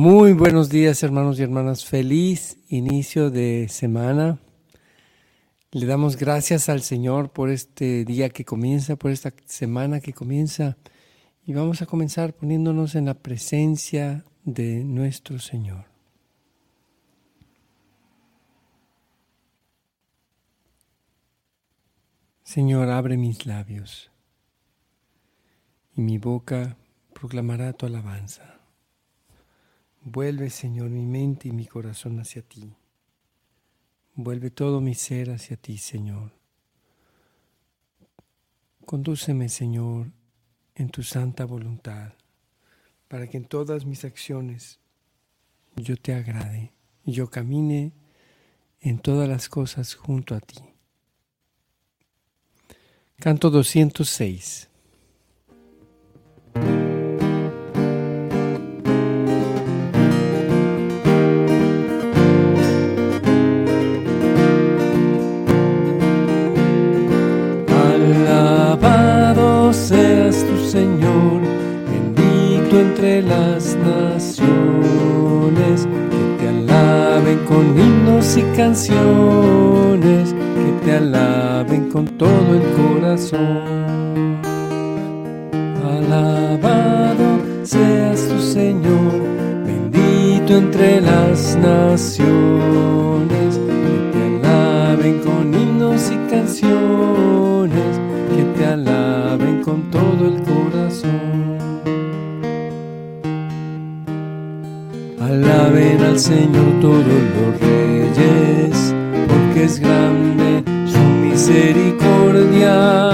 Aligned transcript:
Muy 0.00 0.32
buenos 0.32 0.68
días 0.68 1.02
hermanos 1.02 1.40
y 1.40 1.42
hermanas, 1.42 1.84
feliz 1.84 2.56
inicio 2.68 3.30
de 3.30 3.66
semana. 3.68 4.38
Le 5.72 5.86
damos 5.86 6.16
gracias 6.16 6.68
al 6.68 6.82
Señor 6.82 7.32
por 7.32 7.50
este 7.50 8.04
día 8.04 8.28
que 8.28 8.44
comienza, 8.44 8.94
por 8.94 9.10
esta 9.10 9.34
semana 9.46 9.98
que 9.98 10.12
comienza 10.12 10.76
y 11.44 11.52
vamos 11.52 11.82
a 11.82 11.86
comenzar 11.86 12.32
poniéndonos 12.32 12.94
en 12.94 13.06
la 13.06 13.14
presencia 13.14 14.24
de 14.44 14.84
nuestro 14.84 15.40
Señor. 15.40 15.86
Señor, 22.44 22.88
abre 22.88 23.16
mis 23.16 23.46
labios 23.46 24.12
y 25.96 26.02
mi 26.02 26.18
boca 26.18 26.76
proclamará 27.12 27.72
tu 27.72 27.86
alabanza. 27.86 28.57
Vuelve, 30.02 30.50
Señor, 30.50 30.90
mi 30.90 31.04
mente 31.04 31.48
y 31.48 31.52
mi 31.52 31.66
corazón 31.66 32.18
hacia 32.20 32.42
ti. 32.42 32.74
Vuelve 34.14 34.50
todo 34.50 34.80
mi 34.80 34.94
ser 34.94 35.30
hacia 35.30 35.56
ti, 35.56 35.78
Señor. 35.78 36.32
Condúceme, 38.84 39.48
Señor, 39.48 40.10
en 40.74 40.90
tu 40.90 41.02
santa 41.02 41.44
voluntad, 41.44 42.14
para 43.08 43.28
que 43.28 43.36
en 43.36 43.44
todas 43.44 43.84
mis 43.84 44.04
acciones 44.04 44.78
yo 45.76 45.96
te 45.96 46.14
agrade 46.14 46.72
y 47.04 47.12
yo 47.12 47.28
camine 47.28 47.92
en 48.80 48.98
todas 48.98 49.28
las 49.28 49.48
cosas 49.48 49.94
junto 49.94 50.34
a 50.34 50.40
ti. 50.40 50.56
Canto 53.18 53.50
206. 53.50 54.67
Y 78.38 78.42
canciones, 78.56 80.32
que 80.32 80.72
te 80.84 80.92
alaben 80.92 81.90
con 81.90 82.06
todo 82.06 82.54
el 82.54 82.62
corazón. 82.76 84.38
Alabado 85.84 87.40
seas 87.64 88.28
tu 88.28 88.38
Señor, 88.38 89.12
bendito 89.66 90.56
entre 90.56 91.00
las 91.00 91.56
naciones, 91.56 93.58
que 93.58 94.12
te 94.12 94.46
alaben 94.46 95.18
con 95.20 95.52
himnos 95.52 96.10
y 96.10 96.16
canciones, 96.30 98.00
que 98.34 98.44
te 98.56 98.66
alaben 98.66 99.62
con 99.62 99.90
todo 99.90 100.28
el 100.28 100.42
corazón. 100.42 101.58
Alaben 105.20 106.00
al 106.02 106.18
Señor 106.18 106.80
todos 106.80 107.04
los 107.04 107.60
reyes, 107.60 107.87
porque 109.28 109.64
es 109.64 109.80
grande 109.80 110.62
su 110.86 111.00
misericordia. 111.26 113.10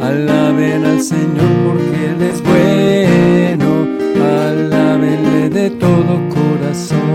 Alaben 0.00 0.84
al 0.84 1.00
Señor 1.00 1.50
porque 1.66 2.10
Él 2.10 2.22
es 2.22 2.40
bueno, 2.42 3.88
alábenle 4.22 5.50
de 5.50 5.70
todo 5.70 6.20
corazón. 6.28 7.05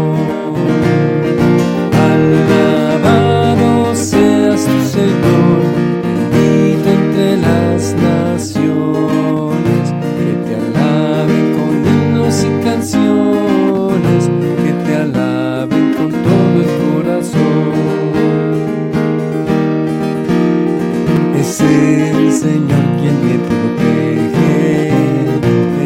Me 23.24 23.36
protege, 23.48 24.90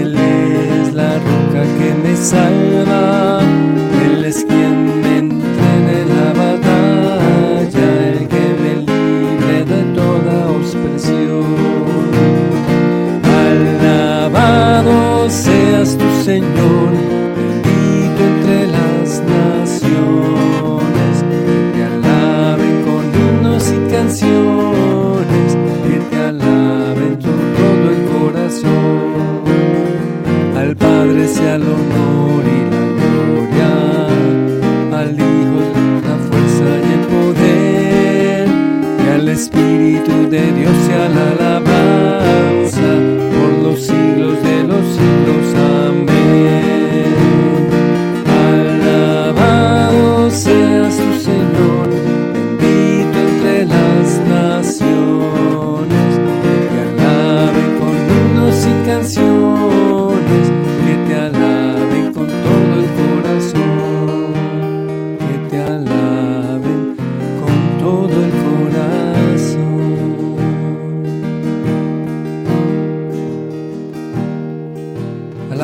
Él 0.02 0.16
es 0.16 0.94
la 0.94 1.14
roca 1.30 1.64
que 1.78 1.90
me 2.04 2.16
salva, 2.16 3.42
Él 4.06 4.26
es 4.26 4.46
quien 4.48 4.65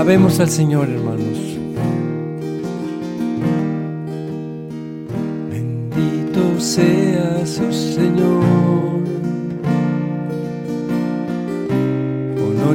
Alabemos 0.01 0.39
al 0.39 0.49
Señor, 0.49 0.89
hermanos. 0.89 1.37
Bendito 5.51 6.59
seas, 6.59 7.61
oh 7.61 7.71
Señor. 7.71 8.41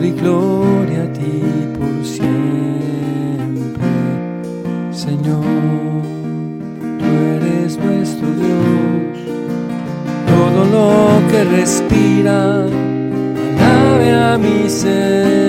y 0.05 0.11
gloria 0.13 1.03
a 1.03 1.13
ti 1.15 1.43
por 1.77 2.05
siempre, 2.07 3.83
Señor. 4.93 5.43
Tú 7.01 7.07
eres 7.07 7.77
nuestro 7.77 8.29
Dios, 8.29 9.19
todo 10.29 10.65
lo 10.77 11.29
que 11.29 11.43
respira, 11.43 12.67
alabe 13.59 14.13
a 14.15 14.39
mi 14.39 14.71
Señor. 14.71 15.46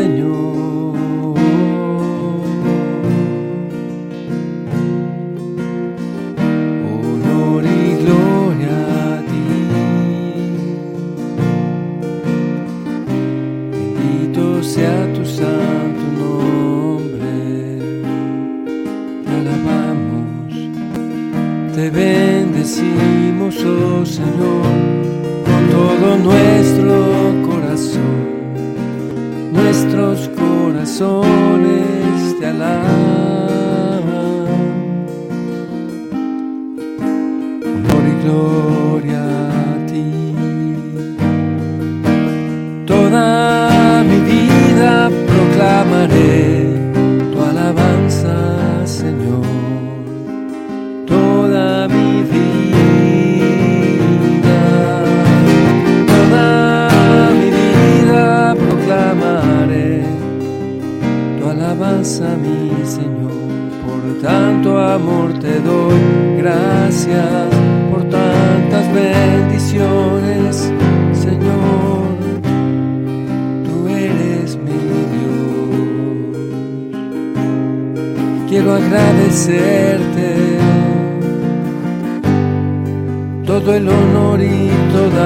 Corazones 32.48 32.98
te 32.98 33.07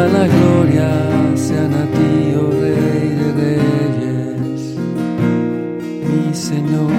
la 0.07 0.27
gloria 0.27 0.89
sean 1.35 1.73
a 1.73 1.85
ti, 1.85 2.33
oh 2.35 2.49
Rey 2.49 3.09
de 3.19 3.29
Reyes, 3.39 4.61
mi 6.07 6.33
Señor. 6.33 6.91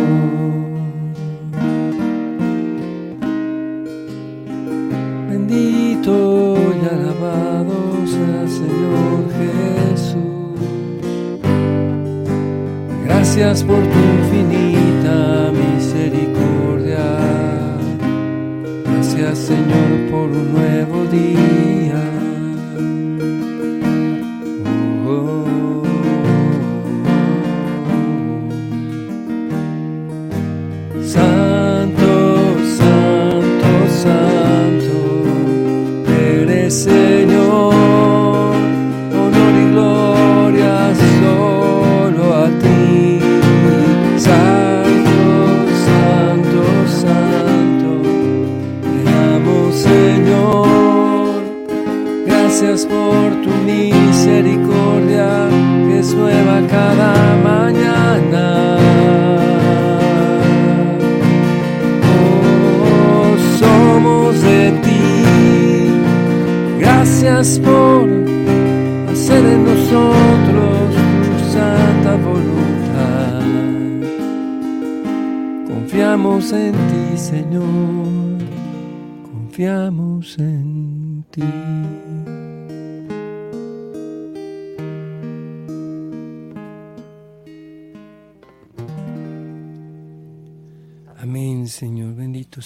Bendito 5.30 6.56
y 6.78 6.94
alabado 6.94 7.76
sea 8.06 8.42
Señor 8.60 9.20
Jesús. 9.38 10.60
Gracias 13.04 13.64
por 13.64 13.82
tu 13.92 13.98
infinita 14.18 15.50
misericordia. 15.62 17.06
Gracias 18.84 19.38
Señor 19.38 20.10
por 20.10 20.28
un 20.30 20.52
nuevo 20.52 21.04
día. 21.10 21.71
Gracias 52.62 52.86
por 52.86 53.42
tu 53.42 53.50
misericordia 53.66 55.48
que 55.88 55.98
es 55.98 56.14
nueva 56.14 56.60
cada 56.70 57.12
mañana. 57.42 58.76
Oh, 62.06 63.34
somos 63.58 64.40
de 64.42 64.70
ti. 64.80 65.90
Gracias 66.78 67.58
por 67.58 68.08
hacer 69.10 69.44
en 69.44 69.64
nosotros 69.64 70.94
tu 71.32 71.52
santa 71.52 72.14
voluntad. 72.14 73.42
Confiamos 75.66 76.52
en 76.52 76.72
ti, 76.72 77.18
Señor. 77.18 78.38
Confiamos 79.32 80.38
en 80.38 81.24
ti. 81.32 81.42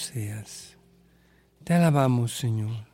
Seas. 0.07 0.77
Te 1.63 1.73
alabamos, 1.73 2.31
Señor. 2.31 2.85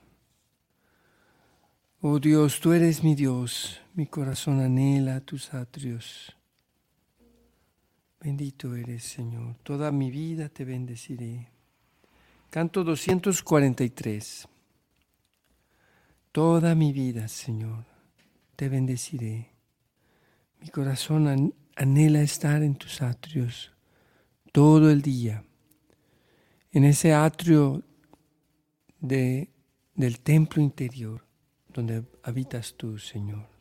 Oh 2.02 2.20
Dios, 2.20 2.60
tú 2.60 2.74
eres 2.74 3.04
mi 3.04 3.16
Dios, 3.16 3.80
mi 3.94 4.08
corazón 4.08 4.60
anhela 4.60 5.22
tus 5.22 5.54
atrios. 5.54 6.36
Bendito 8.20 8.76
eres, 8.76 9.04
Señor, 9.04 9.56
toda 9.64 9.92
mi 9.92 10.10
vida 10.12 10.50
te 10.50 10.66
bendeciré. 10.66 11.50
Canto 12.50 12.84
243. 12.84 14.48
Toda 16.32 16.74
mi 16.76 16.92
vida, 16.94 17.28
Señor, 17.28 17.86
te 18.56 18.70
bendeciré. 18.70 19.52
Mi 20.60 20.70
corazón 20.70 21.28
an- 21.28 21.54
anhela 21.76 22.22
estar 22.22 22.64
en 22.64 22.76
tus 22.76 23.02
atrios 23.02 23.72
todo 24.52 24.90
el 24.92 25.02
día, 25.02 25.44
en 26.74 26.84
ese 26.84 27.14
atrio 27.14 27.84
de, 29.00 29.50
del 29.96 30.20
templo 30.20 30.62
interior 30.62 31.26
donde 31.74 32.04
habitas 32.24 32.74
tú, 32.76 32.98
Señor. 32.98 33.53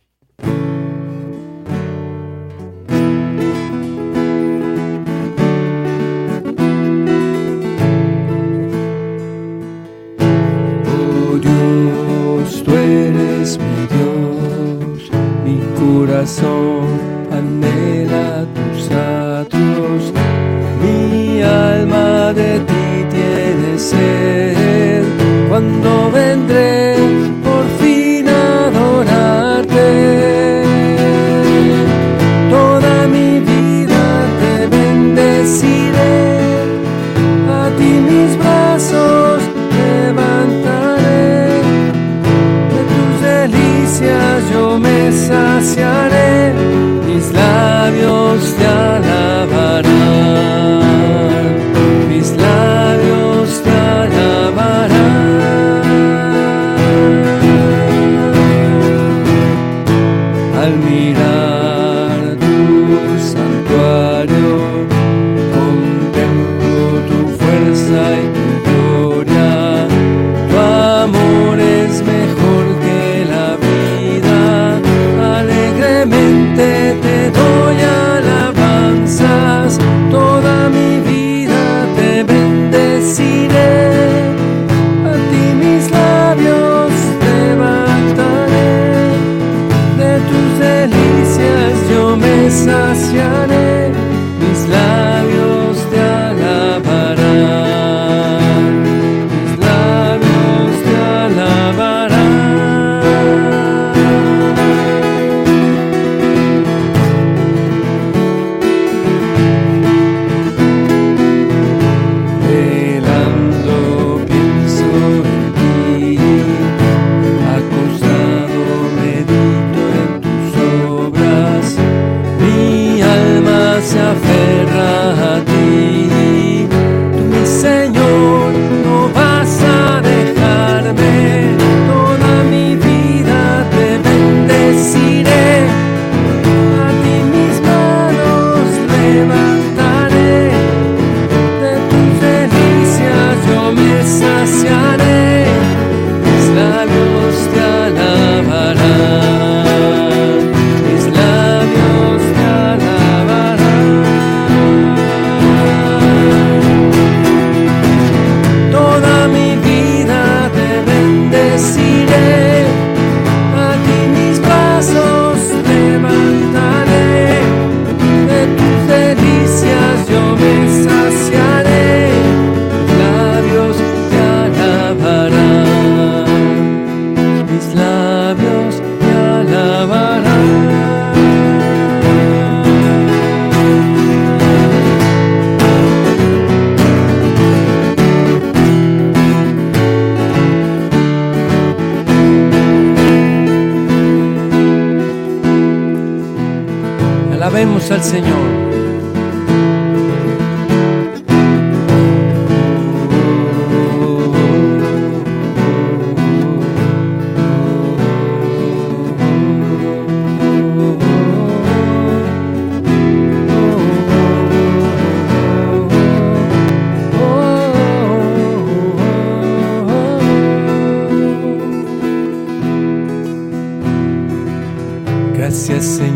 Gracias 225.72 226.11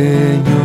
Señor, 0.00 0.59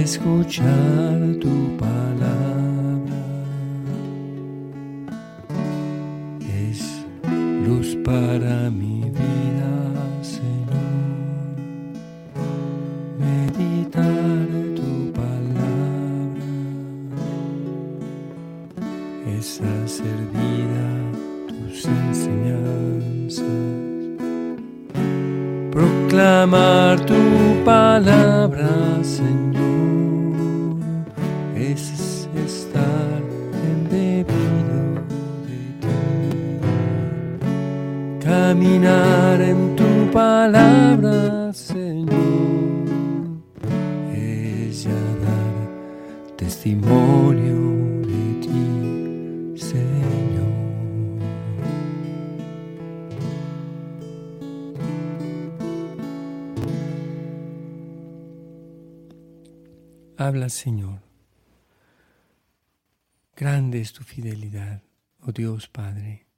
escuchar 0.00 1.20
tu 1.40 1.76
palabra 1.76 2.81
Habla, 60.24 60.50
Señor. 60.50 61.02
Grande 63.34 63.80
es 63.80 63.92
tu 63.92 64.04
fidelidad, 64.04 64.80
oh 65.20 65.32
Dios 65.32 65.66
Padre. 65.66 66.28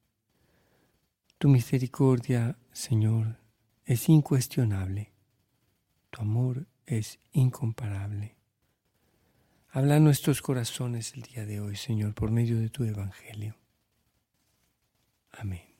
Tu 1.36 1.50
misericordia, 1.50 2.56
Señor, 2.72 3.36
es 3.84 4.08
incuestionable. 4.08 5.12
Tu 6.08 6.22
amor 6.22 6.66
es 6.86 7.18
incomparable. 7.32 8.36
Habla 9.68 9.96
a 9.96 10.00
nuestros 10.00 10.40
corazones 10.40 11.12
el 11.12 11.20
día 11.20 11.44
de 11.44 11.60
hoy, 11.60 11.76
Señor, 11.76 12.14
por 12.14 12.30
medio 12.30 12.58
de 12.58 12.70
tu 12.70 12.84
Evangelio. 12.84 13.54
Amén. 15.30 15.74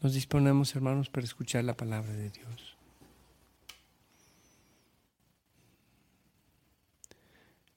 Nos 0.00 0.14
disponemos, 0.14 0.74
hermanos, 0.74 1.10
para 1.10 1.26
escuchar 1.26 1.64
la 1.64 1.76
palabra 1.76 2.14
de 2.14 2.30
Dios. 2.30 2.77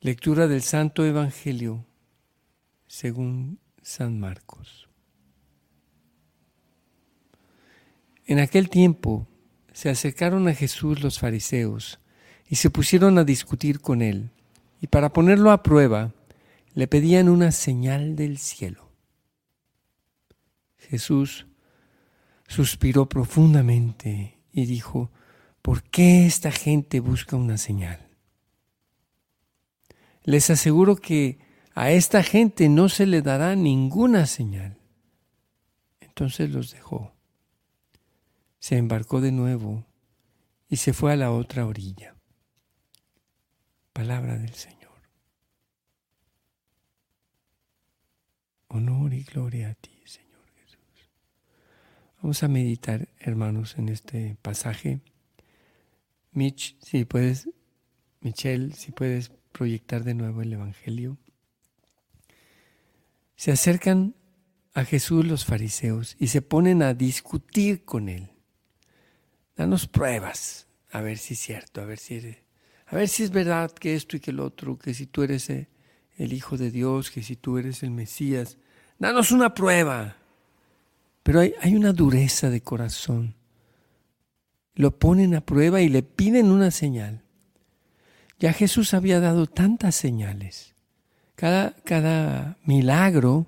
Lectura 0.03 0.47
del 0.47 0.63
Santo 0.63 1.05
Evangelio 1.05 1.85
según 2.87 3.59
San 3.83 4.19
Marcos. 4.19 4.89
En 8.25 8.39
aquel 8.39 8.71
tiempo 8.71 9.27
se 9.73 9.91
acercaron 9.91 10.47
a 10.47 10.55
Jesús 10.55 11.03
los 11.03 11.19
fariseos 11.19 11.99
y 12.49 12.55
se 12.55 12.71
pusieron 12.71 13.19
a 13.19 13.23
discutir 13.23 13.79
con 13.79 14.01
él, 14.01 14.31
y 14.81 14.87
para 14.87 15.13
ponerlo 15.13 15.51
a 15.51 15.61
prueba 15.61 16.15
le 16.73 16.87
pedían 16.87 17.29
una 17.29 17.51
señal 17.51 18.15
del 18.15 18.39
cielo. 18.39 18.89
Jesús 20.79 21.45
suspiró 22.47 23.07
profundamente 23.07 24.39
y 24.51 24.65
dijo, 24.65 25.11
¿por 25.61 25.83
qué 25.83 26.25
esta 26.25 26.51
gente 26.51 27.01
busca 27.01 27.35
una 27.35 27.59
señal? 27.59 28.10
Les 30.23 30.49
aseguro 30.49 30.95
que 30.95 31.39
a 31.73 31.91
esta 31.91 32.23
gente 32.23 32.69
no 32.69 32.89
se 32.89 33.05
le 33.05 33.21
dará 33.21 33.55
ninguna 33.55 34.25
señal. 34.25 34.77
Entonces 35.99 36.49
los 36.51 36.71
dejó. 36.71 37.13
Se 38.59 38.77
embarcó 38.77 39.21
de 39.21 39.31
nuevo 39.31 39.85
y 40.69 40.77
se 40.77 40.93
fue 40.93 41.13
a 41.13 41.15
la 41.15 41.31
otra 41.31 41.65
orilla. 41.65 42.15
Palabra 43.93 44.37
del 44.37 44.53
Señor. 44.53 44.81
Honor 48.67 49.13
y 49.13 49.23
gloria 49.23 49.71
a 49.71 49.73
ti, 49.73 49.91
Señor 50.05 50.45
Jesús. 50.55 51.09
Vamos 52.21 52.43
a 52.43 52.47
meditar, 52.47 53.09
hermanos, 53.19 53.77
en 53.77 53.89
este 53.89 54.37
pasaje. 54.41 55.01
Mitch, 56.31 56.77
si 56.79 57.03
puedes, 57.03 57.49
Michelle, 58.21 58.73
si 58.73 58.91
puedes 58.91 59.31
proyectar 59.51 60.03
de 60.03 60.13
nuevo 60.13 60.41
el 60.41 60.53
Evangelio. 60.53 61.17
Se 63.35 63.51
acercan 63.51 64.15
a 64.73 64.85
Jesús 64.85 65.25
los 65.25 65.45
fariseos 65.45 66.15
y 66.19 66.27
se 66.27 66.41
ponen 66.41 66.81
a 66.81 66.93
discutir 66.93 67.83
con 67.83 68.09
él. 68.09 68.29
Danos 69.55 69.87
pruebas, 69.87 70.67
a 70.91 71.01
ver 71.01 71.17
si 71.17 71.33
es 71.33 71.39
cierto, 71.39 71.81
a 71.81 71.85
ver 71.85 71.99
si 71.99 72.37
a 72.87 72.95
ver 72.95 73.07
si 73.07 73.23
es 73.23 73.31
verdad 73.31 73.71
que 73.71 73.95
esto 73.95 74.17
y 74.17 74.19
que 74.19 74.31
el 74.31 74.41
otro, 74.41 74.77
que 74.77 74.93
si 74.93 75.05
tú 75.05 75.23
eres 75.23 75.49
eh, 75.49 75.69
el 76.17 76.33
Hijo 76.33 76.57
de 76.57 76.71
Dios, 76.71 77.09
que 77.09 77.23
si 77.23 77.37
tú 77.37 77.57
eres 77.57 77.83
el 77.83 77.91
Mesías. 77.91 78.57
Danos 78.99 79.31
una 79.31 79.53
prueba. 79.53 80.17
Pero 81.23 81.39
hay, 81.39 81.53
hay 81.61 81.75
una 81.75 81.93
dureza 81.93 82.49
de 82.49 82.61
corazón. 82.61 83.35
Lo 84.75 84.99
ponen 84.99 85.35
a 85.35 85.45
prueba 85.45 85.81
y 85.81 85.87
le 85.87 86.03
piden 86.03 86.51
una 86.51 86.69
señal. 86.69 87.23
Ya 88.41 88.53
Jesús 88.53 88.95
había 88.95 89.19
dado 89.19 89.45
tantas 89.45 89.93
señales. 89.93 90.73
Cada, 91.35 91.75
cada 91.85 92.57
milagro, 92.63 93.45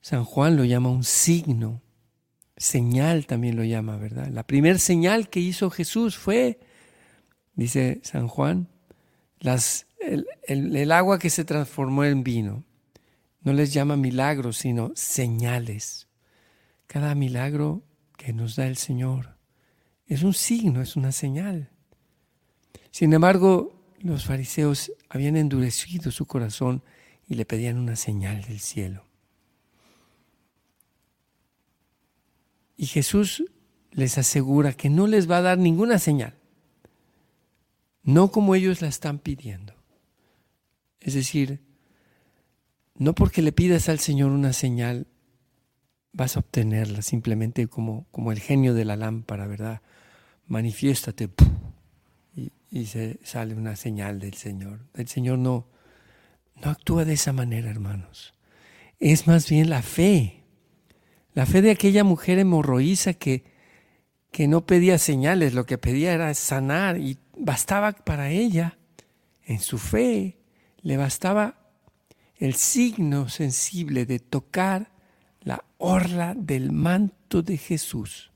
San 0.00 0.24
Juan 0.24 0.56
lo 0.56 0.64
llama 0.64 0.90
un 0.90 1.02
signo, 1.02 1.82
señal 2.56 3.26
también 3.26 3.56
lo 3.56 3.64
llama, 3.64 3.96
¿verdad? 3.96 4.28
La 4.28 4.46
primera 4.46 4.78
señal 4.78 5.28
que 5.28 5.40
hizo 5.40 5.70
Jesús 5.70 6.16
fue, 6.16 6.60
dice 7.54 8.00
San 8.04 8.28
Juan, 8.28 8.68
las, 9.40 9.88
el, 9.98 10.24
el 10.46 10.92
agua 10.92 11.18
que 11.18 11.28
se 11.28 11.44
transformó 11.44 12.04
en 12.04 12.22
vino. 12.22 12.62
No 13.40 13.52
les 13.52 13.72
llama 13.72 13.96
milagros, 13.96 14.58
sino 14.58 14.92
señales. 14.94 16.06
Cada 16.86 17.16
milagro 17.16 17.82
que 18.16 18.32
nos 18.32 18.54
da 18.54 18.68
el 18.68 18.76
Señor 18.76 19.36
es 20.06 20.22
un 20.22 20.34
signo, 20.34 20.80
es 20.80 20.94
una 20.94 21.10
señal. 21.10 21.70
Sin 22.92 23.12
embargo, 23.12 23.79
los 24.00 24.24
fariseos 24.24 24.92
habían 25.08 25.36
endurecido 25.36 26.10
su 26.10 26.26
corazón 26.26 26.82
y 27.28 27.34
le 27.34 27.44
pedían 27.44 27.78
una 27.78 27.96
señal 27.96 28.42
del 28.42 28.60
cielo. 28.60 29.04
Y 32.76 32.86
Jesús 32.86 33.44
les 33.92 34.18
asegura 34.18 34.72
que 34.72 34.88
no 34.88 35.06
les 35.06 35.30
va 35.30 35.38
a 35.38 35.42
dar 35.42 35.58
ninguna 35.58 35.98
señal, 35.98 36.34
no 38.02 38.30
como 38.30 38.54
ellos 38.54 38.80
la 38.80 38.88
están 38.88 39.18
pidiendo. 39.18 39.74
Es 41.00 41.14
decir, 41.14 41.60
no 42.94 43.14
porque 43.14 43.42
le 43.42 43.52
pidas 43.52 43.88
al 43.88 43.98
Señor 43.98 44.30
una 44.30 44.52
señal 44.52 45.06
vas 46.12 46.36
a 46.36 46.40
obtenerla 46.40 47.02
simplemente 47.02 47.68
como, 47.68 48.06
como 48.10 48.32
el 48.32 48.40
genio 48.40 48.74
de 48.74 48.84
la 48.84 48.96
lámpara, 48.96 49.46
¿verdad? 49.46 49.82
Manifiéstate 50.46 51.28
y 52.70 52.86
se 52.86 53.18
sale 53.24 53.54
una 53.54 53.76
señal 53.76 54.20
del 54.20 54.34
Señor. 54.34 54.80
El 54.94 55.08
Señor 55.08 55.38
no, 55.38 55.66
no 56.62 56.70
actúa 56.70 57.04
de 57.04 57.14
esa 57.14 57.32
manera, 57.32 57.70
hermanos. 57.70 58.34
Es 59.00 59.26
más 59.26 59.48
bien 59.48 59.70
la 59.70 59.82
fe. 59.82 60.44
La 61.34 61.46
fe 61.46 61.62
de 61.62 61.70
aquella 61.70 62.04
mujer 62.04 62.38
hemorroísa 62.38 63.14
que, 63.14 63.44
que 64.30 64.46
no 64.46 64.66
pedía 64.66 64.98
señales, 64.98 65.54
lo 65.54 65.66
que 65.66 65.78
pedía 65.78 66.12
era 66.12 66.32
sanar 66.34 66.98
y 66.98 67.18
bastaba 67.36 67.92
para 67.92 68.30
ella, 68.30 68.78
en 69.44 69.58
su 69.58 69.78
fe, 69.78 70.38
le 70.82 70.96
bastaba 70.96 71.72
el 72.36 72.54
signo 72.54 73.28
sensible 73.28 74.06
de 74.06 74.18
tocar 74.18 74.92
la 75.40 75.64
orla 75.78 76.34
del 76.36 76.72
manto 76.72 77.42
de 77.42 77.56
Jesús. 77.56 78.30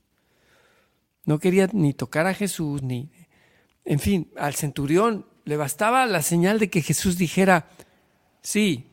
No 1.23 1.39
quería 1.39 1.69
ni 1.71 1.93
tocar 1.93 2.27
a 2.27 2.33
Jesús, 2.33 2.83
ni 2.83 3.09
en 3.85 3.99
fin, 3.99 4.31
al 4.35 4.55
centurión 4.55 5.27
le 5.45 5.57
bastaba 5.57 6.05
la 6.07 6.23
señal 6.23 6.57
de 6.59 6.69
que 6.69 6.81
Jesús 6.81 7.17
dijera, 7.17 7.69
sí, 8.41 8.87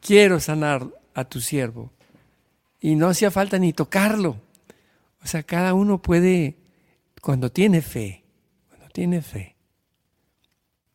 quiero 0.00 0.40
sanar 0.40 0.88
a 1.14 1.24
tu 1.24 1.40
siervo. 1.40 1.92
Y 2.80 2.94
no 2.94 3.08
hacía 3.08 3.30
falta 3.30 3.58
ni 3.58 3.72
tocarlo. 3.72 4.40
O 5.22 5.26
sea, 5.26 5.42
cada 5.42 5.74
uno 5.74 6.00
puede, 6.00 6.56
cuando 7.20 7.50
tiene 7.50 7.82
fe, 7.82 8.24
cuando 8.68 8.88
tiene 8.88 9.22
fe, 9.22 9.56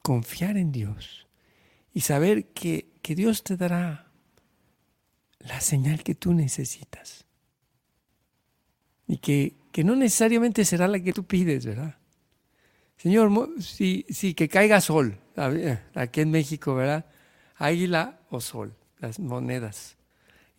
confiar 0.02 0.58
en 0.58 0.72
Dios 0.72 1.28
y 1.94 2.02
saber 2.02 2.46
que, 2.48 2.90
que 3.02 3.16
Dios 3.16 3.44
te 3.44 3.58
dará 3.58 4.08
la 5.40 5.60
señal 5.62 6.04
que 6.04 6.16
tú 6.16 6.34
necesitas. 6.34 7.26
Y 9.06 9.18
que, 9.18 9.56
que 9.72 9.84
no 9.84 9.96
necesariamente 9.96 10.66
será 10.66 10.88
la 10.88 11.00
que 11.00 11.14
tú 11.14 11.26
pides, 11.26 11.66
¿verdad? 11.66 11.98
Señor, 12.98 13.32
si, 13.62 14.06
si 14.10 14.34
que 14.34 14.50
caiga 14.50 14.82
sol, 14.82 15.20
aquí 15.94 16.22
en 16.22 16.32
México, 16.32 16.76
¿verdad? 16.76 17.06
Águila 17.56 18.20
o 18.30 18.42
sol, 18.42 18.76
las 19.00 19.20
monedas. 19.20 19.98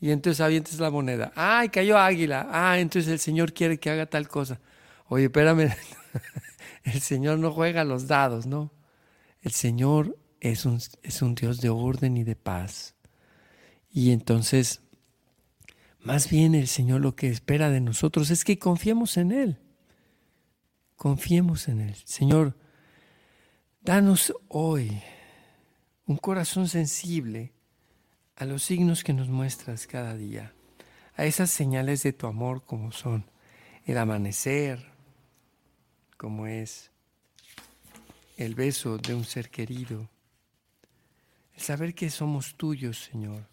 Y 0.01 0.11
entonces 0.11 0.40
avientes 0.40 0.79
la 0.79 0.90
moneda. 0.90 1.33
¡Ay, 1.35 1.68
cayó 1.70 1.98
águila! 1.98 2.48
Ah, 2.51 2.79
entonces 2.79 3.11
el 3.11 3.18
Señor 3.18 3.53
quiere 3.53 3.79
que 3.79 3.90
haga 3.90 4.07
tal 4.07 4.29
cosa. 4.29 4.61
Oye, 5.09 5.24
espérame, 5.24 5.74
el 6.85 7.01
Señor 7.01 7.38
no 7.38 7.51
juega 7.53 7.83
los 7.83 8.07
dados, 8.07 8.46
¿no? 8.46 8.72
El 9.42 9.51
Señor 9.53 10.16
es 10.40 10.64
un, 10.64 10.81
es 11.03 11.22
un 11.22 11.35
Dios 11.35 11.61
de 11.61 11.70
orden 11.70 12.16
y 12.16 12.22
de 12.22 12.37
paz. 12.37 12.94
Y 13.90 14.12
entonces, 14.12 14.83
más 15.98 16.31
bien 16.31 16.55
el 16.55 16.68
Señor 16.68 17.01
lo 17.01 17.16
que 17.16 17.29
espera 17.29 17.70
de 17.70 17.81
nosotros 17.81 18.31
es 18.31 18.44
que 18.44 18.59
confiemos 18.59 19.16
en 19.16 19.33
Él. 19.33 19.59
Confiemos 20.99 21.69
en 21.69 21.81
Él. 21.81 21.95
Señor, 22.07 22.57
danos 23.83 24.35
hoy 24.49 25.01
un 26.07 26.17
corazón 26.17 26.67
sensible 26.67 27.53
a 28.35 28.45
los 28.45 28.65
signos 28.65 29.05
que 29.05 29.13
nos 29.13 29.29
muestras 29.29 29.87
cada 29.87 30.17
día, 30.17 30.53
a 31.15 31.25
esas 31.25 31.53
señales 31.53 32.03
de 32.03 32.13
tu 32.13 32.27
amor 32.27 32.65
como 32.65 32.91
son 32.91 33.31
el 33.85 33.97
amanecer, 33.97 34.91
como 36.17 36.49
es 36.49 36.91
el 38.37 38.57
beso 38.57 38.99
de 38.99 39.15
un 39.15 39.25
ser 39.25 39.51
querido, 39.51 40.11
el 41.55 41.63
saber 41.63 41.95
que 41.95 42.11
somos 42.11 42.57
tuyos, 42.57 43.05
Señor. 43.05 43.47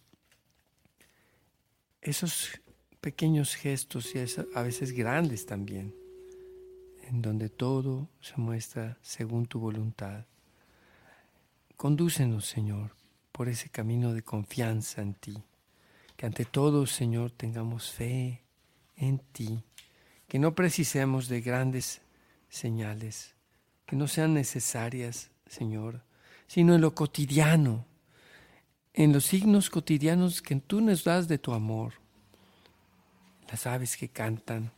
Esos 2.02 2.60
pequeños 3.02 3.54
gestos 3.54 4.16
y 4.16 4.26
a 4.56 4.64
veces 4.64 4.94
grandes 4.94 5.46
también 5.46 6.05
en 7.10 7.22
donde 7.22 7.50
todo 7.50 8.10
se 8.22 8.36
muestra 8.38 8.98
según 9.02 9.46
tu 9.46 9.60
voluntad. 9.60 10.26
Condúcenos, 11.78 12.46
Señor, 12.46 12.96
por 13.32 13.50
ese 13.50 13.70
camino 13.70 14.14
de 14.14 14.24
confianza 14.24 15.02
en 15.02 15.14
ti. 15.14 15.44
Que 16.16 16.26
ante 16.26 16.46
todo, 16.46 16.86
Señor, 16.86 17.32
tengamos 17.32 17.92
fe 17.92 18.42
en 18.96 19.20
ti. 19.20 19.62
Que 20.28 20.40
no 20.40 20.56
precisemos 20.56 21.28
de 21.28 21.42
grandes 21.42 22.02
señales, 22.50 23.36
que 23.86 23.96
no 23.96 24.08
sean 24.08 24.34
necesarias, 24.34 25.30
Señor, 25.48 26.02
sino 26.48 26.74
en 26.76 26.82
lo 26.82 26.96
cotidiano, 26.96 27.86
en 28.94 29.12
los 29.12 29.26
signos 29.26 29.70
cotidianos 29.70 30.42
que 30.42 30.56
tú 30.56 30.82
nos 30.82 31.04
das 31.04 31.28
de 31.28 31.38
tu 31.38 31.54
amor. 31.54 31.94
Las 33.50 33.68
aves 33.68 33.98
que 33.98 34.10
cantan, 34.10 34.72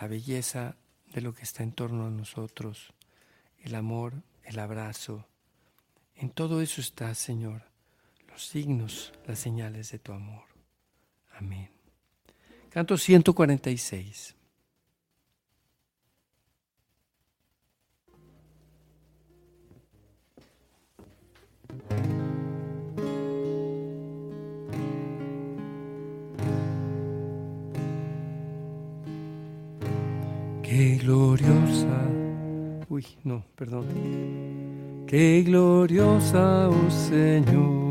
la 0.00 0.08
belleza 0.08 0.76
de 1.12 1.20
lo 1.20 1.34
que 1.34 1.42
está 1.42 1.62
en 1.62 1.72
torno 1.72 2.06
a 2.06 2.10
nosotros, 2.10 2.92
el 3.58 3.74
amor, 3.74 4.14
el 4.44 4.58
abrazo. 4.58 5.26
En 6.16 6.30
todo 6.30 6.60
eso 6.60 6.80
está, 6.80 7.14
Señor, 7.14 7.62
los 8.28 8.46
signos, 8.46 9.12
las 9.26 9.38
señales 9.38 9.90
de 9.90 9.98
tu 9.98 10.12
amor. 10.12 10.44
Amén. 11.32 11.70
Canto 12.70 12.96
146. 12.96 14.36
Qué 21.88 22.09
uy, 33.00 33.06
no, 33.24 33.44
perdón. 33.56 33.86
Qué 35.06 35.42
gloriosa, 35.42 36.68
oh 36.68 36.90
Señor, 36.90 37.89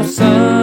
nos 0.00 0.18
gozamos 0.18 0.59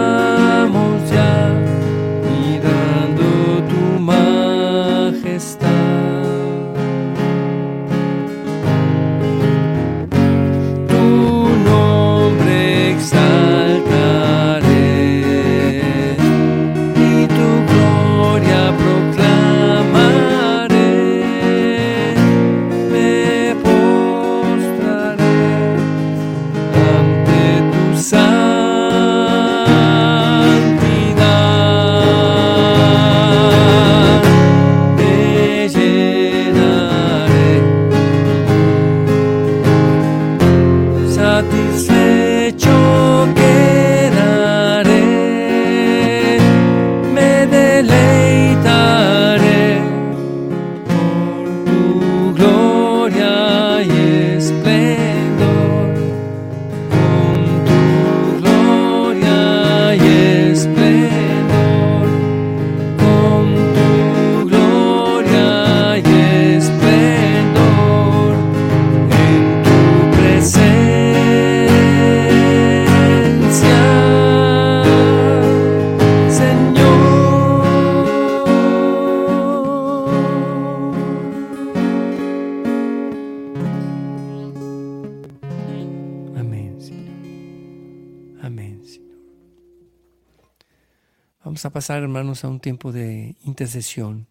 pasar, 91.78 92.02
hermanos, 92.02 92.42
a 92.42 92.48
un 92.48 92.58
tiempo 92.58 92.90
de 92.90 93.36
intercesión. 93.44 94.26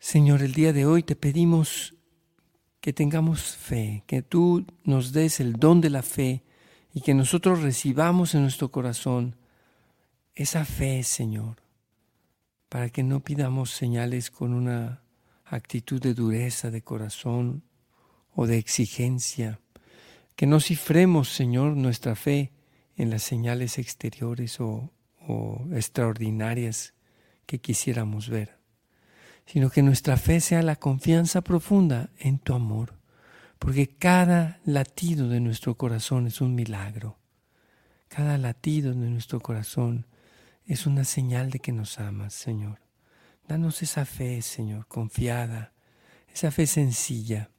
Señor, 0.00 0.42
el 0.42 0.54
día 0.54 0.72
de 0.72 0.86
hoy 0.86 1.04
te 1.04 1.14
pedimos 1.14 1.94
que 2.80 2.92
tengamos 2.92 3.54
fe, 3.54 4.02
que 4.08 4.22
tú 4.22 4.66
nos 4.82 5.12
des 5.12 5.38
el 5.38 5.52
don 5.52 5.80
de 5.80 5.90
la 5.90 6.02
fe 6.02 6.42
y 6.92 7.00
que 7.00 7.14
nosotros 7.14 7.62
recibamos 7.62 8.34
en 8.34 8.42
nuestro 8.42 8.72
corazón 8.72 9.36
esa 10.34 10.64
fe, 10.64 11.04
Señor, 11.04 11.58
para 12.68 12.88
que 12.88 13.04
no 13.04 13.20
pidamos 13.20 13.70
señales 13.70 14.32
con 14.32 14.52
una 14.52 15.04
actitud 15.44 16.02
de 16.02 16.14
dureza 16.14 16.72
de 16.72 16.82
corazón 16.82 17.62
o 18.34 18.48
de 18.48 18.58
exigencia, 18.58 19.60
que 20.34 20.48
no 20.48 20.58
cifremos, 20.58 21.28
Señor, 21.28 21.76
nuestra 21.76 22.16
fe 22.16 22.50
en 22.96 23.10
las 23.10 23.22
señales 23.22 23.78
exteriores 23.78 24.60
o, 24.60 24.90
o 25.26 25.66
extraordinarias 25.72 26.94
que 27.46 27.60
quisiéramos 27.60 28.28
ver 28.28 28.56
sino 29.46 29.70
que 29.70 29.82
nuestra 29.82 30.16
fe 30.16 30.40
sea 30.40 30.62
la 30.62 30.76
confianza 30.76 31.40
profunda 31.40 32.10
en 32.18 32.38
tu 32.38 32.52
amor, 32.52 32.94
porque 33.58 33.88
cada 33.88 34.60
latido 34.64 35.28
de 35.28 35.40
nuestro 35.40 35.76
corazón 35.76 36.26
es 36.26 36.40
un 36.40 36.54
milagro. 36.54 37.18
Cada 38.08 38.38
latido 38.38 38.92
de 38.92 39.08
nuestro 39.08 39.40
corazón 39.40 40.06
es 40.66 40.86
una 40.86 41.04
señal 41.04 41.50
de 41.50 41.60
que 41.60 41.72
nos 41.72 41.98
amas, 42.00 42.34
Señor. 42.34 42.80
Danos 43.46 43.82
esa 43.82 44.04
fe, 44.04 44.42
Señor, 44.42 44.88
confiada, 44.88 45.72
esa 46.34 46.50
fe 46.50 46.66
sencilla, 46.66 47.50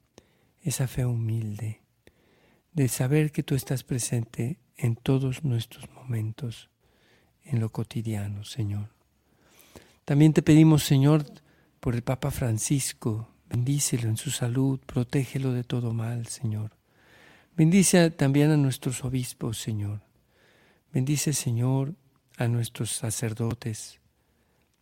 esa 0.62 0.86
fe 0.86 1.06
humilde, 1.06 1.80
de 2.72 2.88
saber 2.88 3.32
que 3.32 3.42
tú 3.42 3.54
estás 3.54 3.82
presente 3.82 4.60
en 4.76 4.94
todos 4.94 5.42
nuestros 5.42 5.90
momentos, 5.90 6.68
en 7.48 7.60
lo 7.60 7.70
cotidiano, 7.70 8.44
Señor. 8.44 8.88
También 10.04 10.32
te 10.32 10.42
pedimos, 10.42 10.84
Señor, 10.84 11.24
por 11.80 11.94
el 11.94 12.02
Papa 12.02 12.30
Francisco, 12.30 13.28
bendícelo 13.48 14.08
en 14.08 14.16
su 14.16 14.30
salud, 14.30 14.80
protégelo 14.80 15.52
de 15.52 15.64
todo 15.64 15.92
mal, 15.92 16.26
Señor. 16.26 16.72
Bendice 17.56 18.10
también 18.10 18.50
a 18.50 18.56
nuestros 18.56 19.04
obispos, 19.04 19.58
Señor. 19.58 20.00
Bendice, 20.92 21.32
Señor, 21.32 21.94
a 22.36 22.48
nuestros 22.48 22.90
sacerdotes. 22.92 24.00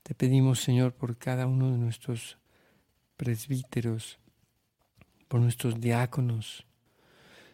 Te 0.03 0.15
pedimos, 0.15 0.61
Señor, 0.61 0.93
por 0.93 1.17
cada 1.17 1.47
uno 1.47 1.73
de 1.73 1.79
nuestros 1.79 2.39
presbíteros, 3.17 4.19
por 5.29 5.41
nuestros 5.41 5.81
diáconos. 5.81 6.67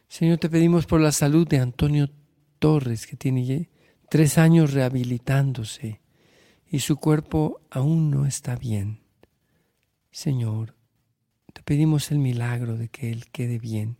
Señor, 0.09 0.39
te 0.39 0.51
pedimos 0.51 0.87
por 0.87 1.01
la 1.01 1.13
salud 1.13 1.47
de 1.49 1.59
Antonio 1.59 2.11
Torres, 2.59 3.07
que 3.07 3.17
tiene 3.17 3.69
tres 4.13 4.37
años 4.37 4.75
rehabilitándose 4.75 6.03
y 6.69 6.81
su 6.81 6.99
cuerpo 6.99 7.63
aún 7.71 8.11
no 8.11 8.27
está 8.27 8.57
bien. 8.57 9.01
Señor, 10.11 10.77
te 11.55 11.63
pedimos 11.63 12.11
el 12.11 12.19
milagro 12.19 12.77
de 12.77 12.91
que 12.91 13.11
Él 13.11 13.31
quede 13.33 13.59
bien. 13.59 13.97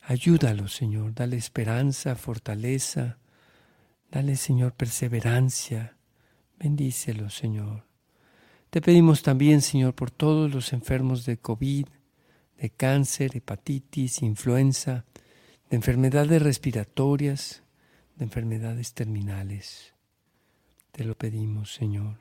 Ayúdalo, 0.00 0.66
Señor, 0.66 1.14
dale 1.14 1.36
esperanza, 1.36 2.14
fortaleza, 2.14 3.18
dale, 4.10 4.34
Señor, 4.34 4.72
perseverancia. 4.72 5.98
Bendícelo, 6.58 7.28
Señor. 7.28 7.84
Te 8.70 8.80
pedimos 8.80 9.22
también, 9.22 9.60
Señor, 9.60 9.94
por 9.94 10.10
todos 10.10 10.54
los 10.54 10.72
enfermos 10.72 11.26
de 11.26 11.36
COVID, 11.36 11.86
de 12.56 12.70
cáncer, 12.70 13.36
hepatitis, 13.36 14.22
influenza, 14.22 15.04
de 15.68 15.76
enfermedades 15.76 16.40
respiratorias, 16.40 17.62
de 18.18 18.24
enfermedades 18.24 18.94
terminales. 18.94 19.94
Te 20.92 21.04
lo 21.04 21.16
pedimos, 21.16 21.72
Señor. 21.72 22.18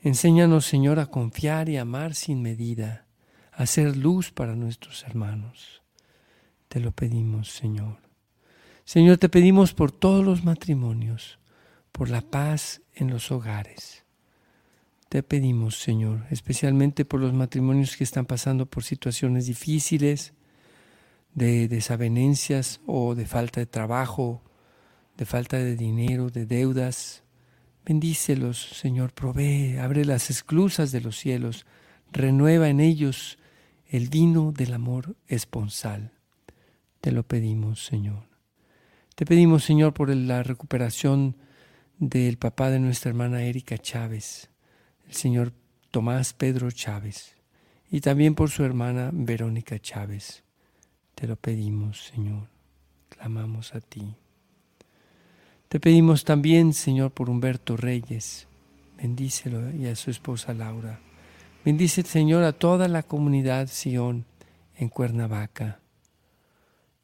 Enséñanos, 0.00 0.64
Señor, 0.64 1.00
a 1.00 1.06
confiar 1.06 1.68
y 1.68 1.76
amar 1.76 2.14
sin 2.14 2.40
medida, 2.40 3.06
a 3.52 3.66
ser 3.66 3.96
luz 3.96 4.30
para 4.30 4.54
nuestros 4.54 5.02
hermanos. 5.02 5.82
Te 6.68 6.78
lo 6.78 6.92
pedimos, 6.92 7.50
Señor. 7.50 7.98
Señor, 8.84 9.18
te 9.18 9.28
pedimos 9.28 9.74
por 9.74 9.90
todos 9.90 10.24
los 10.24 10.44
matrimonios, 10.44 11.38
por 11.90 12.08
la 12.08 12.20
paz 12.20 12.80
en 12.94 13.10
los 13.10 13.32
hogares. 13.32 14.04
Te 15.08 15.22
pedimos, 15.22 15.80
Señor, 15.80 16.26
especialmente 16.30 17.04
por 17.04 17.20
los 17.20 17.32
matrimonios 17.32 17.96
que 17.96 18.04
están 18.04 18.26
pasando 18.26 18.66
por 18.66 18.84
situaciones 18.84 19.46
difíciles, 19.46 20.34
de 21.34 21.66
desavenencias 21.68 22.80
o 22.86 23.14
de 23.14 23.26
falta 23.26 23.60
de 23.60 23.66
trabajo, 23.66 24.42
de 25.18 25.26
falta 25.26 25.58
de 25.58 25.76
dinero, 25.76 26.30
de 26.30 26.46
deudas. 26.46 27.24
Bendícelos, 27.84 28.58
Señor, 28.58 29.12
provee, 29.12 29.76
abre 29.76 30.04
las 30.04 30.30
esclusas 30.30 30.92
de 30.92 31.00
los 31.00 31.18
cielos, 31.18 31.66
renueva 32.12 32.68
en 32.68 32.80
ellos 32.80 33.38
el 33.88 34.08
vino 34.08 34.52
del 34.52 34.72
amor 34.72 35.16
esponsal. 35.26 36.12
Te 37.00 37.10
lo 37.10 37.24
pedimos, 37.24 37.84
Señor. 37.84 38.28
Te 39.16 39.26
pedimos, 39.26 39.64
Señor, 39.64 39.92
por 39.92 40.14
la 40.14 40.44
recuperación 40.44 41.36
del 41.98 42.38
papá 42.38 42.70
de 42.70 42.78
nuestra 42.78 43.08
hermana 43.08 43.42
Erika 43.42 43.76
Chávez, 43.76 44.50
el 45.08 45.14
señor 45.14 45.52
Tomás 45.90 46.32
Pedro 46.32 46.70
Chávez, 46.70 47.34
y 47.90 48.00
también 48.00 48.36
por 48.36 48.50
su 48.50 48.62
hermana 48.62 49.10
Verónica 49.12 49.80
Chávez. 49.80 50.44
Te 51.16 51.26
lo 51.26 51.34
pedimos, 51.34 52.04
Señor. 52.04 52.48
Clamamos 53.08 53.74
a 53.74 53.80
ti. 53.80 54.14
Te 55.68 55.80
pedimos 55.80 56.24
también, 56.24 56.72
Señor, 56.72 57.10
por 57.10 57.28
Humberto 57.28 57.76
Reyes. 57.76 58.48
Bendícelo 58.96 59.70
y 59.70 59.86
a 59.86 59.96
su 59.96 60.10
esposa 60.10 60.54
Laura. 60.54 60.98
Bendice, 61.62 62.02
Señor, 62.04 62.42
a 62.44 62.54
toda 62.54 62.88
la 62.88 63.02
comunidad 63.02 63.68
Sion 63.68 64.24
en 64.76 64.88
Cuernavaca. 64.88 65.80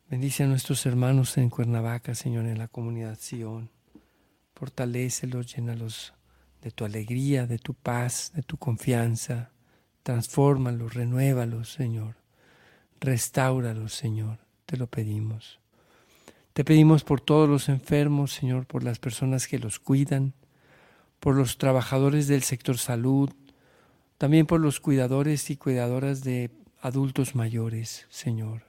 Bendice 0.08 0.44
a 0.44 0.46
nuestros 0.46 0.86
hermanos 0.86 1.36
en 1.36 1.50
Cuernavaca, 1.50 2.14
Señor, 2.14 2.46
en 2.46 2.56
la 2.56 2.68
comunidad 2.68 3.18
Sion. 3.20 3.68
Fortalécelos, 4.54 5.54
llénalos 5.54 6.14
de 6.62 6.70
tu 6.70 6.86
alegría, 6.86 7.46
de 7.46 7.58
tu 7.58 7.74
paz, 7.74 8.32
de 8.34 8.42
tu 8.42 8.56
confianza. 8.56 9.50
Transfórmalos, 10.02 10.94
renuévalos, 10.94 11.70
Señor. 11.70 12.16
Restáuralos, 12.98 13.92
Señor. 13.92 14.38
Te 14.64 14.78
lo 14.78 14.86
pedimos. 14.86 15.60
Te 16.54 16.64
pedimos 16.64 17.02
por 17.02 17.20
todos 17.20 17.48
los 17.48 17.68
enfermos, 17.68 18.32
Señor, 18.32 18.64
por 18.66 18.84
las 18.84 19.00
personas 19.00 19.48
que 19.48 19.58
los 19.58 19.80
cuidan, 19.80 20.34
por 21.18 21.34
los 21.34 21.58
trabajadores 21.58 22.28
del 22.28 22.44
sector 22.44 22.78
salud, 22.78 23.30
también 24.18 24.46
por 24.46 24.60
los 24.60 24.78
cuidadores 24.78 25.50
y 25.50 25.56
cuidadoras 25.56 26.22
de 26.22 26.52
adultos 26.80 27.34
mayores, 27.34 28.06
Señor. 28.08 28.62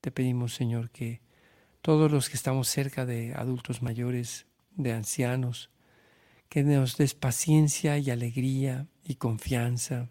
Te 0.00 0.10
pedimos, 0.10 0.54
Señor, 0.54 0.88
que 0.88 1.20
todos 1.82 2.10
los 2.10 2.30
que 2.30 2.36
estamos 2.36 2.66
cerca 2.68 3.04
de 3.04 3.34
adultos 3.34 3.82
mayores, 3.82 4.46
de 4.74 4.94
ancianos, 4.94 5.68
que 6.48 6.62
nos 6.62 6.96
des 6.96 7.12
paciencia 7.12 7.98
y 7.98 8.10
alegría 8.10 8.86
y 9.04 9.16
confianza 9.16 10.08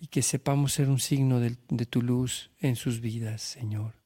y 0.00 0.06
que 0.06 0.22
sepamos 0.22 0.74
ser 0.74 0.88
un 0.88 1.00
signo 1.00 1.40
de, 1.40 1.56
de 1.68 1.86
tu 1.86 2.02
luz 2.02 2.52
en 2.60 2.76
sus 2.76 3.00
vidas, 3.00 3.42
Señor. 3.42 4.01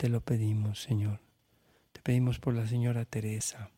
Te 0.00 0.08
lo 0.08 0.22
pedimos, 0.22 0.80
Señor. 0.80 1.20
Te 1.92 2.00
pedimos 2.00 2.38
por 2.38 2.54
la 2.54 2.66
señora 2.66 3.04
Teresa. 3.04 3.68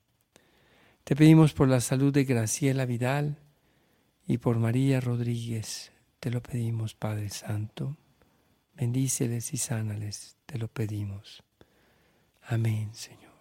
Te 1.02 1.16
pedimos 1.16 1.52
por 1.52 1.66
la 1.66 1.80
salud 1.80 2.14
de 2.14 2.22
Graciela 2.22 2.86
Vidal 2.86 3.40
y 4.28 4.38
por 4.38 4.56
María 4.56 5.00
Rodríguez. 5.00 5.90
Te 6.20 6.30
lo 6.30 6.40
pedimos, 6.40 6.94
Padre 6.94 7.28
Santo. 7.28 7.96
Bendíceles 8.76 9.52
y 9.52 9.56
sánales, 9.56 10.36
te 10.46 10.58
lo 10.58 10.68
pedimos. 10.68 11.42
Amén, 12.44 12.94
Señor. 12.94 13.32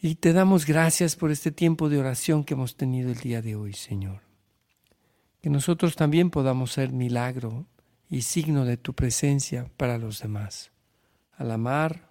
Y 0.00 0.14
te 0.14 0.32
damos 0.32 0.64
gracias 0.64 1.16
por 1.16 1.32
este 1.32 1.50
tiempo 1.50 1.88
de 1.88 1.98
oración 1.98 2.44
que 2.44 2.54
hemos 2.54 2.76
tenido 2.76 3.10
el 3.10 3.18
día 3.18 3.42
de 3.42 3.56
hoy, 3.56 3.72
Señor. 3.72 4.20
Que 5.40 5.50
nosotros 5.50 5.96
también 5.96 6.30
podamos 6.30 6.70
ser 6.70 6.92
milagro 6.92 7.66
y 8.12 8.20
signo 8.20 8.66
de 8.66 8.76
tu 8.76 8.92
presencia 8.92 9.70
para 9.78 9.96
los 9.96 10.20
demás. 10.20 10.70
Al 11.32 11.50
amar, 11.50 12.10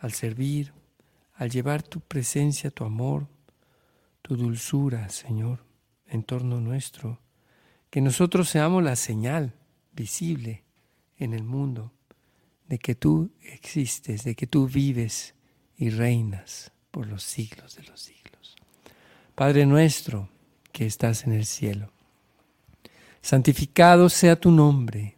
al 0.00 0.12
servir, 0.12 0.72
al 1.34 1.50
llevar 1.50 1.82
tu 1.82 2.00
presencia, 2.00 2.70
tu 2.70 2.84
amor, 2.84 3.28
tu 4.22 4.36
dulzura, 4.36 5.10
Señor, 5.10 5.66
en 6.06 6.22
torno 6.22 6.62
nuestro. 6.62 7.20
Que 7.90 8.00
nosotros 8.00 8.48
seamos 8.48 8.82
la 8.82 8.96
señal 8.96 9.52
visible 9.92 10.64
en 11.18 11.34
el 11.34 11.44
mundo 11.44 11.92
de 12.66 12.78
que 12.78 12.94
tú 12.94 13.30
existes, 13.42 14.24
de 14.24 14.34
que 14.34 14.46
tú 14.46 14.66
vives 14.66 15.34
y 15.76 15.90
reinas 15.90 16.72
por 16.90 17.06
los 17.06 17.22
siglos 17.22 17.76
de 17.76 17.82
los 17.82 18.00
siglos. 18.00 18.56
Padre 19.34 19.66
nuestro 19.66 20.30
que 20.72 20.86
estás 20.86 21.26
en 21.26 21.34
el 21.34 21.44
cielo, 21.44 21.92
santificado 23.20 24.08
sea 24.08 24.40
tu 24.40 24.50
nombre 24.50 25.17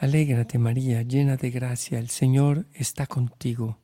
Alégrate 0.00 0.58
María, 0.58 1.02
llena 1.02 1.36
de 1.36 1.50
gracia, 1.50 1.98
el 1.98 2.08
Señor 2.08 2.64
está 2.72 3.06
contigo. 3.06 3.76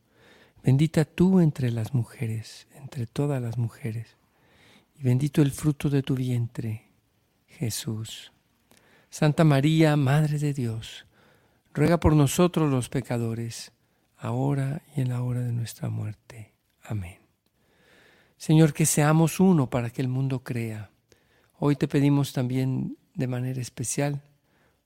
Bendita 0.64 1.04
tú 1.04 1.40
entre 1.40 1.70
las 1.70 1.92
mujeres, 1.92 2.68
entre 2.74 3.06
todas 3.06 3.42
las 3.42 3.58
mujeres, 3.58 4.16
y 4.98 5.02
bendito 5.02 5.42
el 5.42 5.52
fruto 5.52 5.90
de 5.90 6.02
tu 6.02 6.14
vientre, 6.14 6.88
Jesús. 7.48 8.32
Santa 9.10 9.44
María, 9.44 9.94
Madre 9.96 10.38
de 10.38 10.54
Dios, 10.54 11.04
ruega 11.74 12.00
por 12.00 12.14
nosotros 12.14 12.70
los 12.70 12.88
pecadores, 12.88 13.72
ahora 14.16 14.80
y 14.96 15.02
en 15.02 15.10
la 15.10 15.20
hora 15.20 15.40
de 15.40 15.52
nuestra 15.52 15.90
muerte. 15.90 16.54
Amén. 16.82 17.18
Señor, 18.38 18.72
que 18.72 18.86
seamos 18.86 19.38
uno 19.38 19.68
para 19.68 19.90
que 19.90 20.00
el 20.00 20.08
mundo 20.08 20.42
crea. 20.42 20.88
Hoy 21.58 21.76
te 21.76 21.86
pedimos 21.88 22.32
también 22.32 22.96
de 23.12 23.26
manera 23.26 23.60
especial 23.60 24.22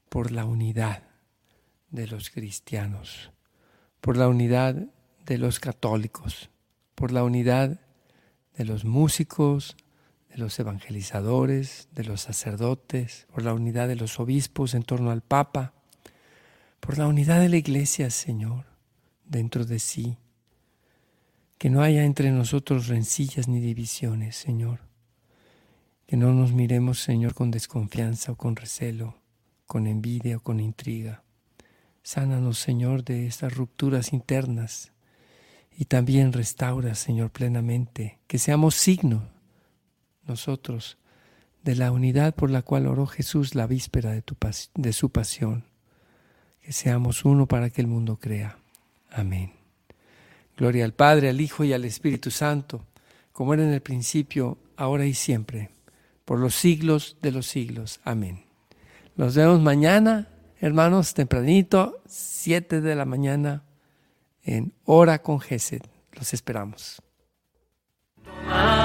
por 0.08 0.32
la 0.32 0.44
unidad 0.44 1.09
de 1.90 2.06
los 2.06 2.30
cristianos, 2.30 3.32
por 4.00 4.16
la 4.16 4.28
unidad 4.28 4.86
de 5.26 5.38
los 5.38 5.60
católicos, 5.60 6.50
por 6.94 7.12
la 7.12 7.24
unidad 7.24 7.80
de 8.56 8.64
los 8.64 8.84
músicos, 8.84 9.76
de 10.28 10.38
los 10.38 10.58
evangelizadores, 10.58 11.88
de 11.92 12.04
los 12.04 12.20
sacerdotes, 12.20 13.26
por 13.32 13.42
la 13.42 13.54
unidad 13.54 13.88
de 13.88 13.96
los 13.96 14.20
obispos 14.20 14.74
en 14.74 14.82
torno 14.82 15.10
al 15.10 15.22
Papa, 15.22 15.74
por 16.78 16.98
la 16.98 17.06
unidad 17.06 17.40
de 17.40 17.48
la 17.48 17.56
Iglesia, 17.56 18.10
Señor, 18.10 18.66
dentro 19.24 19.64
de 19.64 19.78
sí. 19.78 20.16
Que 21.58 21.68
no 21.68 21.82
haya 21.82 22.04
entre 22.04 22.30
nosotros 22.30 22.88
rencillas 22.88 23.48
ni 23.48 23.60
divisiones, 23.60 24.36
Señor. 24.36 24.80
Que 26.06 26.16
no 26.16 26.32
nos 26.32 26.52
miremos, 26.52 27.00
Señor, 27.00 27.34
con 27.34 27.50
desconfianza 27.50 28.32
o 28.32 28.36
con 28.36 28.56
recelo, 28.56 29.16
con 29.66 29.86
envidia 29.86 30.38
o 30.38 30.40
con 30.40 30.58
intriga. 30.58 31.22
Sánanos, 32.02 32.58
Señor, 32.58 33.04
de 33.04 33.26
estas 33.26 33.54
rupturas 33.54 34.12
internas 34.12 34.92
y 35.76 35.86
también 35.86 36.32
restaura, 36.32 36.94
Señor, 36.94 37.30
plenamente, 37.30 38.18
que 38.26 38.38
seamos 38.38 38.74
signo 38.74 39.28
nosotros 40.24 40.98
de 41.62 41.74
la 41.74 41.92
unidad 41.92 42.34
por 42.34 42.50
la 42.50 42.62
cual 42.62 42.86
oró 42.86 43.06
Jesús 43.06 43.54
la 43.54 43.66
víspera 43.66 44.12
de, 44.12 44.22
tu 44.22 44.36
de 44.74 44.92
su 44.92 45.10
pasión. 45.10 45.64
Que 46.60 46.72
seamos 46.72 47.24
uno 47.24 47.46
para 47.46 47.70
que 47.70 47.80
el 47.80 47.86
mundo 47.86 48.18
crea. 48.18 48.58
Amén. 49.10 49.52
Gloria 50.56 50.84
al 50.84 50.92
Padre, 50.92 51.30
al 51.30 51.40
Hijo 51.40 51.64
y 51.64 51.72
al 51.72 51.84
Espíritu 51.84 52.30
Santo, 52.30 52.86
como 53.32 53.54
era 53.54 53.62
en 53.62 53.72
el 53.72 53.80
principio, 53.80 54.58
ahora 54.76 55.06
y 55.06 55.14
siempre, 55.14 55.70
por 56.24 56.38
los 56.38 56.54
siglos 56.54 57.16
de 57.22 57.32
los 57.32 57.46
siglos. 57.46 58.00
Amén. 58.04 58.44
Nos 59.16 59.34
vemos 59.34 59.60
mañana 59.60 60.28
hermanos, 60.60 61.14
tempranito, 61.14 62.00
7 62.06 62.80
de 62.80 62.94
la 62.94 63.04
mañana, 63.04 63.64
en 64.42 64.72
Hora 64.84 65.22
con 65.22 65.40
Gesed. 65.40 65.82
Los 66.12 66.32
esperamos. 66.34 67.02
Ah. 68.46 68.79